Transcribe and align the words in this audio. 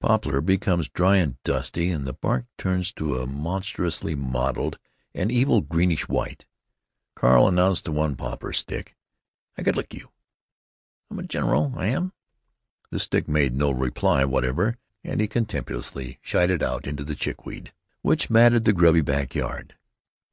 Poplar 0.00 0.40
becomes 0.40 0.88
dry 0.88 1.18
and 1.18 1.40
dusty, 1.44 1.90
and 1.92 2.08
the 2.08 2.12
bark 2.12 2.46
turns 2.58 2.90
to 2.94 3.20
a 3.20 3.26
monstrously 3.28 4.16
mottled 4.16 4.80
and 5.14 5.30
evil 5.30 5.60
greenish 5.60 6.08
white. 6.08 6.44
Carl 7.14 7.46
announced 7.46 7.84
to 7.84 7.92
one 7.92 8.16
poplar 8.16 8.52
stick, 8.52 8.96
"I 9.56 9.62
could 9.62 9.76
lick 9.76 9.94
you! 9.94 10.10
I'm 11.08 11.20
a 11.20 11.22
gen'ral, 11.22 11.72
I 11.76 11.86
am." 11.86 12.12
The 12.90 12.98
stick 12.98 13.28
made 13.28 13.54
no 13.54 13.70
reply 13.70 14.24
whatever, 14.24 14.76
and 15.04 15.20
he 15.20 15.28
contemptuously 15.28 16.18
shied 16.20 16.50
it 16.50 16.64
out 16.64 16.88
into 16.88 17.04
the 17.04 17.14
chickweed 17.14 17.72
which 18.02 18.28
matted 18.28 18.64
the 18.64 18.72
grubby 18.72 19.02
back 19.02 19.36
yard. 19.36 19.76